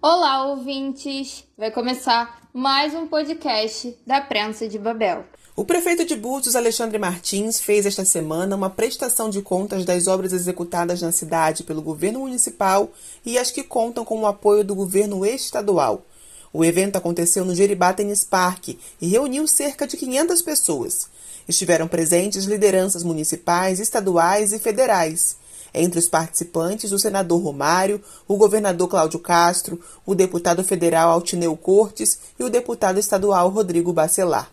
Olá, 0.00 0.46
ouvintes! 0.46 1.44
Vai 1.58 1.72
começar 1.72 2.48
mais 2.54 2.94
um 2.94 3.08
podcast 3.08 3.98
da 4.06 4.20
Prensa 4.20 4.68
de 4.68 4.78
Babel. 4.78 5.24
O 5.56 5.64
prefeito 5.64 6.04
de 6.04 6.14
Búzios, 6.14 6.54
Alexandre 6.54 6.96
Martins, 6.98 7.58
fez 7.60 7.84
esta 7.84 8.04
semana 8.04 8.54
uma 8.54 8.70
prestação 8.70 9.28
de 9.28 9.42
contas 9.42 9.84
das 9.84 10.06
obras 10.06 10.32
executadas 10.32 11.02
na 11.02 11.10
cidade 11.10 11.64
pelo 11.64 11.82
governo 11.82 12.20
municipal 12.20 12.92
e 13.26 13.36
as 13.36 13.50
que 13.50 13.64
contam 13.64 14.04
com 14.04 14.20
o 14.20 14.26
apoio 14.28 14.62
do 14.62 14.72
governo 14.72 15.26
estadual. 15.26 16.06
O 16.52 16.64
evento 16.64 16.94
aconteceu 16.94 17.44
no 17.44 17.52
Jeribá 17.52 17.92
Tennis 17.92 18.22
Park 18.22 18.68
e 19.00 19.08
reuniu 19.08 19.48
cerca 19.48 19.84
de 19.84 19.96
500 19.96 20.42
pessoas. 20.42 21.08
Estiveram 21.48 21.88
presentes 21.88 22.44
lideranças 22.44 23.02
municipais, 23.02 23.80
estaduais 23.80 24.52
e 24.52 24.60
federais. 24.60 25.36
Entre 25.72 25.98
os 25.98 26.08
participantes, 26.08 26.92
o 26.92 26.98
senador 26.98 27.42
Romário, 27.42 28.00
o 28.26 28.36
governador 28.36 28.88
Cláudio 28.88 29.20
Castro, 29.20 29.80
o 30.06 30.14
deputado 30.14 30.64
federal 30.64 31.10
Altineu 31.10 31.56
Cortes 31.56 32.18
e 32.38 32.44
o 32.44 32.50
deputado 32.50 32.98
estadual 32.98 33.48
Rodrigo 33.48 33.92
Bacelar. 33.92 34.50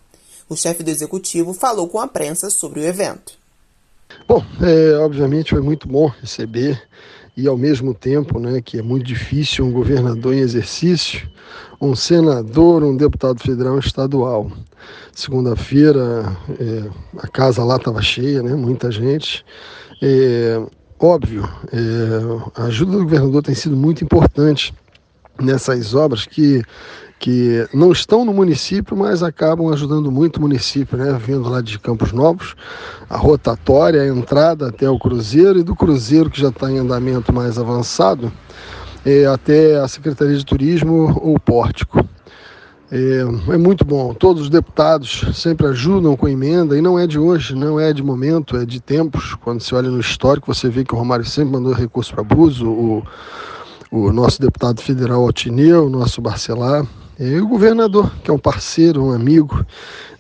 O 0.48 0.56
chefe 0.56 0.84
do 0.84 0.92
executivo 0.92 1.54
falou 1.54 1.88
com 1.88 2.00
a 2.00 2.08
prensa 2.08 2.50
sobre 2.50 2.80
o 2.80 2.84
evento. 2.84 3.34
Bom, 4.28 4.44
é, 4.62 4.98
obviamente 4.98 5.52
foi 5.52 5.62
muito 5.62 5.88
bom 5.88 6.08
receber 6.22 6.82
e 7.36 7.48
ao 7.48 7.58
mesmo 7.58 7.94
tempo, 7.94 8.40
né, 8.40 8.62
que 8.62 8.80
é 8.80 8.82
muito 8.82 9.06
difícil 9.06 9.66
um 9.66 9.72
governador 9.72 10.34
em 10.34 10.40
exercício, 10.40 11.28
um 11.82 11.96
senador, 11.96 12.84
um 12.84 12.96
deputado 12.96 13.42
federal 13.42 13.78
estadual. 13.78 14.50
Segunda-feira 15.14 16.38
é, 16.60 16.90
a 17.18 17.28
casa 17.28 17.64
lá 17.64 17.76
estava 17.76 18.02
cheia, 18.02 18.42
né, 18.42 18.54
muita 18.56 18.90
gente. 18.90 19.44
É, 20.02 20.62
óbvio, 21.00 21.48
é, 21.72 22.62
a 22.62 22.66
ajuda 22.66 22.94
do 22.94 23.04
governador 23.04 23.44
tem 23.44 23.56
sido 23.56 23.76
muito 23.76 24.04
importante 24.04 24.74
nessas 25.40 25.94
obras 25.94 26.26
que, 26.26 26.64
que 27.20 27.68
não 27.74 27.92
estão 27.92 28.24
no 28.24 28.34
município, 28.34 28.96
mas 28.96 29.22
acabam 29.22 29.72
ajudando 29.72 30.12
muito 30.12 30.38
o 30.38 30.42
município, 30.42 30.98
né? 30.98 31.18
Vindo 31.22 31.50
lá 31.50 31.62
de 31.62 31.78
Campos 31.80 32.12
Novos, 32.12 32.56
a 33.10 33.18
rotatória, 33.18 34.02
a 34.02 34.08
entrada 34.08 34.70
até 34.70 34.90
o 34.90 35.00
Cruzeiro 35.00 35.60
e 35.60 35.64
do 35.64 35.76
Cruzeiro 35.76 36.30
que 36.30 36.40
já 36.40 36.50
está 36.50 36.72
em 36.72 36.80
andamento 36.80 37.34
mais 37.34 37.58
avançado, 37.58 38.32
é, 39.06 39.26
até 39.26 39.78
a 39.78 39.88
Secretaria 39.88 40.38
de 40.38 40.46
Turismo 40.46 41.20
ou 41.22 41.40
Pórtico. 41.40 42.05
É, 42.96 43.54
é, 43.56 43.58
muito 43.58 43.84
bom. 43.84 44.14
Todos 44.14 44.44
os 44.44 44.50
deputados 44.50 45.26
sempre 45.34 45.68
ajudam 45.68 46.16
com 46.16 46.30
emenda, 46.30 46.78
e 46.78 46.82
não 46.82 46.98
é 46.98 47.06
de 47.06 47.20
hoje, 47.20 47.54
não 47.54 47.78
é 47.78 47.92
de 47.92 48.02
momento, 48.02 48.56
é 48.56 48.66
de 48.66 48.80
tempos. 48.80 49.36
Quando 49.36 49.60
você 49.60 49.76
olha 49.76 49.90
no 49.90 50.00
histórico, 50.00 50.54
você 50.54 50.70
vê 50.70 50.86
que 50.86 50.96
o 50.96 50.98
Romário 50.98 51.26
sempre 51.26 51.52
mandou 51.52 51.74
recurso 51.74 52.14
para 52.14 52.22
abuso, 52.22 52.70
o, 52.70 53.04
o 53.92 54.14
nosso 54.14 54.40
deputado 54.40 54.82
federal 54.82 55.24
Altineu, 55.24 55.88
o 55.88 55.90
nosso 55.90 56.22
Barcelar, 56.22 56.88
e 57.20 57.38
o 57.38 57.48
governador, 57.50 58.10
que 58.24 58.32
é 58.32 58.34
um 58.34 58.40
parceiro, 58.40 59.04
um 59.04 59.12
amigo. 59.12 59.66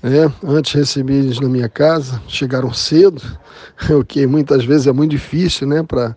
Né? 0.03 0.29
Antes 0.43 0.73
recebi 0.73 1.13
eles 1.13 1.39
na 1.39 1.47
minha 1.47 1.69
casa, 1.69 2.21
chegaram 2.27 2.73
cedo, 2.73 3.21
o 3.89 4.03
que 4.03 4.27
muitas 4.27 4.65
vezes 4.65 4.85
é 4.85 4.91
muito 4.91 5.11
difícil 5.11 5.65
né? 5.65 5.81
para 5.81 6.13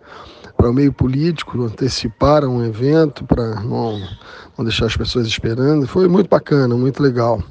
o 0.67 0.73
meio 0.73 0.91
político, 0.91 1.61
antecipar 1.63 2.43
um 2.43 2.65
evento, 2.65 3.23
para 3.23 3.61
não 3.61 4.01
não 4.59 4.65
deixar 4.65 4.87
as 4.87 4.97
pessoas 4.97 5.25
esperando. 5.25 5.87
Foi 5.87 6.07
muito 6.09 6.29
bacana, 6.29 6.75
muito 6.75 7.01
legal. 7.01 7.41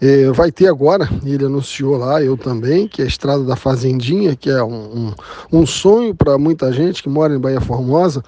É, 0.00 0.30
vai 0.30 0.52
ter 0.52 0.68
agora, 0.68 1.08
ele 1.24 1.44
anunciou 1.44 1.96
lá, 1.96 2.22
eu 2.22 2.36
também, 2.36 2.86
que 2.86 3.02
é 3.02 3.04
a 3.04 3.08
Estrada 3.08 3.42
da 3.42 3.56
Fazendinha, 3.56 4.36
que 4.36 4.48
é 4.48 4.62
um, 4.62 5.12
um, 5.52 5.60
um 5.60 5.66
sonho 5.66 6.14
para 6.14 6.38
muita 6.38 6.72
gente 6.72 7.02
que 7.02 7.08
mora 7.08 7.34
em 7.34 7.40
Bahia 7.40 7.60
Formosa, 7.60 8.22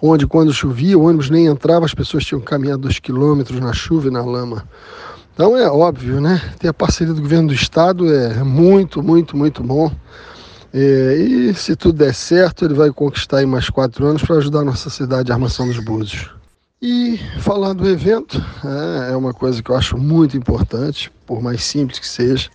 onde 0.00 0.26
quando 0.26 0.52
chovia, 0.52 0.96
o 0.96 1.04
ônibus 1.04 1.30
nem 1.30 1.46
entrava, 1.46 1.84
as 1.84 1.94
pessoas 1.94 2.24
tinham 2.24 2.40
que 2.40 2.46
caminhar 2.46 2.78
dois 2.78 3.00
quilômetros 3.00 3.58
na 3.58 3.72
chuva 3.72 4.06
e 4.06 4.10
na 4.10 4.24
lama. 4.24 4.64
Então 5.34 5.56
é 5.56 5.68
óbvio, 5.68 6.20
né? 6.20 6.40
Ter 6.60 6.68
a 6.68 6.74
parceria 6.74 7.12
do 7.12 7.20
governo 7.20 7.48
do 7.48 7.54
estado 7.54 8.12
é 8.12 8.44
muito, 8.44 9.02
muito, 9.02 9.36
muito 9.36 9.64
bom. 9.64 9.90
É, 10.76 11.14
e 11.16 11.54
se 11.54 11.76
tudo 11.76 11.98
der 11.98 12.12
certo, 12.12 12.64
ele 12.64 12.74
vai 12.74 12.90
conquistar 12.90 13.38
aí 13.38 13.46
mais 13.46 13.70
quatro 13.70 14.04
anos 14.04 14.22
para 14.22 14.36
ajudar 14.38 14.60
a 14.60 14.64
nossa 14.64 14.90
cidade 14.90 15.30
a 15.30 15.34
armação 15.36 15.68
dos 15.68 15.78
Búzios. 15.78 16.28
E 16.82 17.16
falando 17.38 17.84
do 17.84 17.88
evento, 17.88 18.44
é, 18.64 19.12
é 19.12 19.16
uma 19.16 19.32
coisa 19.32 19.62
que 19.62 19.70
eu 19.70 19.76
acho 19.76 19.96
muito 19.96 20.36
importante, 20.36 21.12
por 21.24 21.40
mais 21.40 21.62
simples 21.62 22.00
que 22.00 22.08
seja, 22.08 22.50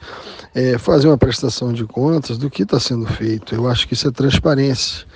é 0.53 0.77
fazer 0.77 1.07
uma 1.07 1.17
prestação 1.17 1.71
de 1.71 1.85
contas 1.85 2.37
do 2.37 2.49
que 2.49 2.63
está 2.63 2.77
sendo 2.77 3.07
feito. 3.07 3.55
Eu 3.55 3.69
acho 3.69 3.87
que 3.87 3.93
isso 3.93 4.09
é 4.09 4.11
transparência. 4.11 5.07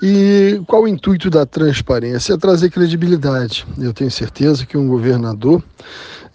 E 0.00 0.62
qual 0.66 0.82
o 0.82 0.88
intuito 0.88 1.28
da 1.28 1.44
transparência? 1.44 2.34
É 2.34 2.36
trazer 2.36 2.70
credibilidade. 2.70 3.66
Eu 3.76 3.92
tenho 3.92 4.10
certeza 4.10 4.64
que 4.64 4.76
um 4.76 4.86
governador 4.86 5.62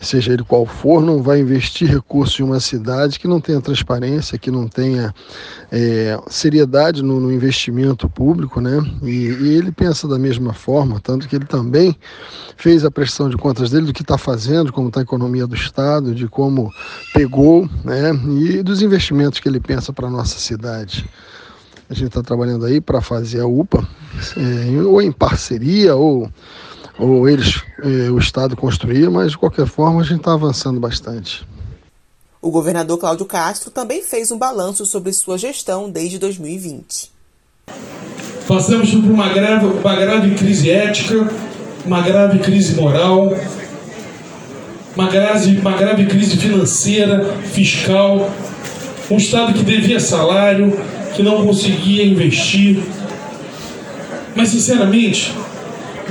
seja 0.02 0.34
ele 0.34 0.44
qual 0.44 0.66
for, 0.66 1.02
não 1.02 1.22
vai 1.22 1.40
investir 1.40 1.88
recursos 1.88 2.40
em 2.40 2.44
uma 2.44 2.60
cidade 2.60 3.20
que 3.20 3.28
não 3.28 3.40
tenha 3.40 3.62
transparência, 3.62 4.38
que 4.38 4.50
não 4.50 4.68
tenha 4.68 5.14
é, 5.72 6.20
seriedade 6.28 7.04
no, 7.04 7.20
no, 7.20 7.32
investimento 7.32 8.10
público, 8.10 8.60
né? 8.60 8.80
E, 9.04 9.28
e, 9.28 9.56
ele 9.56 9.72
pensa 9.72 10.08
da 10.08 10.18
mesma 10.18 10.54
forma, 10.54 11.00
tanto 11.00 11.28
que 11.28 11.36
ele 11.36 11.46
também 11.46 11.96
fez 12.58 12.84
a 12.84 12.90
prestação 12.90 13.30
de 13.30 13.38
contas 13.38 13.70
dele 13.70 13.86
do 13.86 13.94
que 13.94 14.02
está 14.02 14.18
fazendo, 14.18 14.74
como 14.74 14.88
está 14.88 15.02
a 15.02 15.04
economia 15.04 15.46
do 15.46 15.56
Estado, 15.56 16.16
de 16.16 16.28
como 16.28 16.72
pegou, 17.14 17.70
né? 17.84 18.12
E 18.42 18.64
dos 18.64 18.82
investimentos 18.82 19.40
que 19.40 19.48
ele 19.48 19.60
pensa 19.60 19.94
para 19.94 20.08
a 20.08 20.12
nossa 20.12 20.40
cidade. 20.40 21.08
A 21.88 21.94
gente 21.94 22.08
está 22.08 22.24
trabalhando 22.24 22.66
aí 22.66 22.82
para 22.82 23.02
fazer 23.02 23.42
a 23.42 23.46
UPA, 23.46 23.88
é, 24.38 24.82
ou 24.82 25.02
em 25.02 25.12
parceria, 25.12 25.96
ou 25.96 26.32
ou 27.02 27.28
eles, 27.28 27.64
eh, 27.84 28.12
o 28.12 28.20
Estado 28.20 28.56
construía, 28.56 29.10
mas 29.10 29.32
de 29.32 29.38
qualquer 29.38 29.66
forma 29.66 30.02
a 30.02 30.04
gente 30.04 30.20
está 30.20 30.34
avançando 30.34 30.80
bastante. 30.80 31.44
O 32.40 32.52
governador 32.52 32.98
Cláudio 33.00 33.26
Castro 33.26 33.72
também 33.72 34.04
fez 34.04 34.32
um 34.32 34.38
balanço 34.38 34.86
sobre 34.86 35.12
sua 35.12 35.38
gestão 35.38 35.90
desde 35.90 36.20
2020. 36.20 37.12
Passamos 38.48 38.92
por 38.92 39.10
uma 39.10 39.30
grave, 39.30 39.66
uma 39.66 39.96
grave 39.96 40.36
crise 40.36 40.70
ética, 40.70 41.28
uma 41.86 42.02
grave 42.02 42.40
crise 42.40 42.76
moral, 42.76 43.34
uma 44.96 45.08
grave, 45.10 45.58
uma 45.58 45.76
grave 45.76 46.06
crise 46.06 46.38
financeira, 46.38 47.38
fiscal, 47.52 48.30
um 49.10 49.18
Estado 49.18 49.54
que 49.54 49.64
devia 49.64 50.00
salário, 50.00 50.80
que 51.16 51.24
não 51.24 51.46
conseguia 51.46 52.06
investir. 52.06 52.80
Mas, 54.36 54.50
sinceramente, 54.50 55.34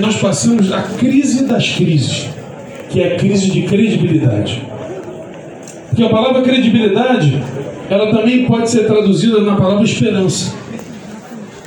nós 0.01 0.17
passamos 0.17 0.73
a 0.73 0.83
crise 0.83 1.45
das 1.45 1.69
crises, 1.69 2.29
que 2.89 3.01
é 3.01 3.15
a 3.15 3.17
crise 3.19 3.51
de 3.51 3.63
credibilidade. 3.63 4.67
Porque 5.89 6.03
a 6.03 6.09
palavra 6.09 6.43
credibilidade, 6.43 7.43
ela 7.89 8.11
também 8.11 8.47
pode 8.47 8.71
ser 8.71 8.87
traduzida 8.87 9.41
na 9.41 9.57
palavra 9.57 9.85
esperança. 9.85 10.55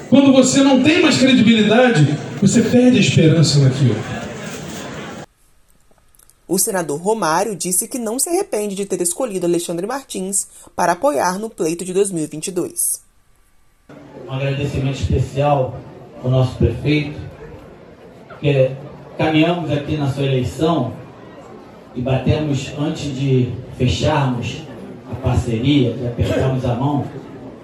Quando 0.09 0.31
você 0.31 0.63
não 0.63 0.81
tem 0.81 1.01
mais 1.01 1.17
credibilidade, 1.17 2.17
você 2.41 2.61
perde 2.61 2.97
a 2.97 3.01
esperança 3.01 3.59
naquilo. 3.59 3.95
O 6.47 6.59
senador 6.59 7.01
Romário 7.01 7.55
disse 7.55 7.87
que 7.87 7.97
não 7.97 8.19
se 8.19 8.29
arrepende 8.29 8.75
de 8.75 8.85
ter 8.85 9.01
escolhido 9.01 9.45
Alexandre 9.45 9.87
Martins 9.87 10.47
para 10.75 10.91
apoiar 10.91 11.39
no 11.39 11.49
pleito 11.49 11.83
de 11.83 11.93
2022. 11.93 13.01
Um 14.27 14.31
agradecimento 14.31 14.99
especial 14.99 15.79
ao 16.23 16.29
nosso 16.29 16.55
prefeito, 16.57 17.19
porque 18.43 18.71
caminhamos 19.17 19.71
aqui 19.71 19.95
na 19.95 20.09
sua 20.09 20.25
eleição 20.25 20.91
e 21.95 22.01
batemos 22.01 22.73
antes 22.77 23.17
de 23.17 23.53
fecharmos 23.77 24.63
a 25.09 25.15
parceria, 25.15 25.93
de 25.93 26.05
apertarmos 26.07 26.65
a 26.65 26.75
mão, 26.75 27.05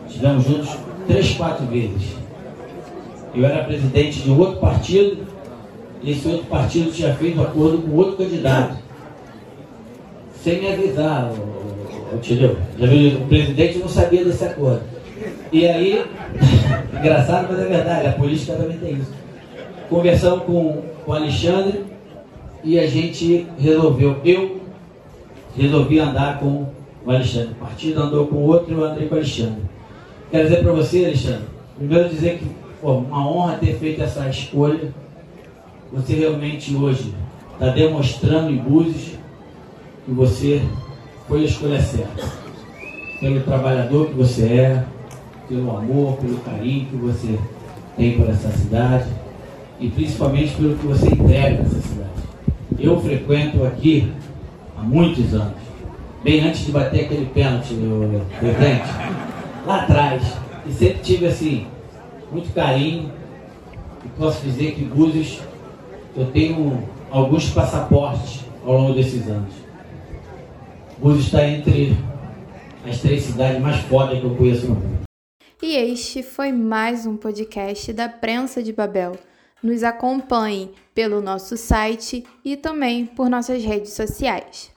estivemos 0.08 0.46
juntos 0.46 0.70
três, 1.06 1.32
quatro 1.32 1.66
vezes. 1.66 2.16
Eu 3.36 3.46
era 3.46 3.66
presidente 3.66 4.22
de 4.22 4.32
outro 4.32 4.62
partido, 4.62 5.28
e 6.02 6.12
esse 6.12 6.26
outro 6.30 6.46
partido 6.46 6.94
tinha 6.94 7.14
feito 7.14 7.42
acordo 7.42 7.80
com 7.80 7.98
outro 7.98 8.16
candidato. 8.16 8.78
Sem 10.42 10.62
me 10.62 10.72
avisar, 10.72 11.30
entendeu? 12.14 12.56
O 13.22 13.28
presidente 13.28 13.80
não 13.80 13.90
sabia 13.90 14.24
desse 14.24 14.46
acordo. 14.46 14.84
E 15.52 15.68
aí, 15.68 16.06
engraçado, 16.98 17.48
mas 17.52 17.60
é 17.60 17.66
verdade, 17.66 18.08
a 18.08 18.14
política 18.14 18.54
também 18.54 18.78
tem 18.78 18.94
isso 18.94 19.20
conversamos 19.90 20.44
com, 20.46 20.84
o 21.08 21.14
Alexandre 21.14 21.86
e 22.64 22.78
a 22.78 22.86
gente 22.86 23.48
resolveu, 23.58 24.18
eu 24.24 24.62
resolvi 25.58 26.00
andar 26.00 26.40
com 26.40 26.68
o 27.04 27.12
Alexandre. 27.12 27.54
O 27.54 27.56
partido 27.56 28.00
andou 28.00 28.28
com 28.28 28.36
o 28.36 28.46
outro 28.46 28.76
eu 28.76 28.86
andei 28.86 29.08
com 29.08 29.16
o 29.16 29.18
Alexandre. 29.18 29.64
Quero 30.30 30.44
dizer 30.44 30.62
para 30.62 30.72
você, 30.74 31.06
Alexandre, 31.06 31.48
primeiro 31.76 32.10
dizer 32.10 32.38
que 32.38 32.46
pô, 32.80 32.94
uma 32.94 33.28
honra 33.28 33.58
ter 33.58 33.74
feito 33.80 34.04
essa 34.04 34.30
escolha. 34.30 34.94
Você 35.92 36.14
realmente 36.14 36.76
hoje 36.76 37.12
está 37.54 37.70
demonstrando 37.70 38.52
em 38.52 38.58
Búzios 38.58 39.14
que 40.06 40.12
você 40.12 40.62
foi 41.28 41.42
a 41.42 41.46
escolha 41.46 41.82
certa. 41.82 42.24
Pelo 43.20 43.42
trabalhador 43.42 44.10
que 44.10 44.14
você 44.14 44.44
é, 44.46 44.86
pelo 45.48 45.76
amor, 45.76 46.18
pelo 46.18 46.38
carinho 46.42 46.86
que 46.86 46.96
você 46.96 47.40
tem 47.98 48.16
por 48.16 48.30
essa 48.30 48.50
cidade 48.50 49.19
e 49.80 49.90
principalmente 49.90 50.56
pelo 50.56 50.78
que 50.78 50.86
você 50.86 51.08
entrega 51.08 51.64
nessa 51.64 51.80
cidade. 51.80 52.10
Eu 52.78 53.00
frequento 53.00 53.64
aqui 53.64 54.12
há 54.78 54.82
muitos 54.82 55.34
anos, 55.34 55.58
bem 56.24 56.42
antes 56.42 56.66
de 56.66 56.72
bater 56.72 57.06
aquele 57.06 57.26
pênalti, 57.28 57.74
presente, 58.40 58.90
lá 59.66 59.82
atrás. 59.82 60.22
E 60.66 60.72
sempre 60.72 61.00
tive 61.00 61.26
assim, 61.28 61.68
muito 62.32 62.54
carinho. 62.54 63.12
E 64.06 64.10
posso 64.18 64.44
dizer 64.44 64.76
que 64.76 64.84
Búzios, 64.84 65.40
eu 66.16 66.26
tenho 66.28 66.84
alguns 67.10 67.50
passaportes 67.50 68.46
ao 68.66 68.74
longo 68.74 68.94
desses 68.94 69.28
anos. 69.28 69.54
Búzios 70.98 71.26
está 71.26 71.46
entre 71.48 71.98
as 72.88 73.00
três 73.00 73.24
cidades 73.24 73.62
mais 73.62 73.78
fodas 73.78 74.20
que 74.20 74.26
eu 74.26 74.36
conheço 74.36 74.68
no 74.68 74.76
mundo. 74.76 75.00
E 75.62 75.76
este 75.76 76.24
foi 76.24 76.52
mais 76.52 77.06
um 77.06 77.18
podcast 77.18 77.92
da 77.92 78.08
Prensa 78.08 78.64
de 78.64 78.72
Babel. 78.72 79.14
Nos 79.62 79.84
acompanhe 79.84 80.72
pelo 80.94 81.22
nosso 81.22 81.58
site 81.58 82.26
e 82.44 82.56
também 82.56 83.06
por 83.06 83.30
nossas 83.30 83.64
redes 83.64 83.94
sociais. 83.94 84.72